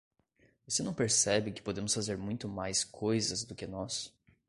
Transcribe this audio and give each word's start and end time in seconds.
Você 0.65 0.81
não 0.81 0.95
percebe 0.95 1.51
que 1.51 1.61
podemos 1.61 1.93
fazer 1.93 2.17
muito 2.17 2.47
mais 2.49 2.83
coisas 2.83 3.43
do 3.43 3.53
que 3.53 3.67
nós? 3.67 4.11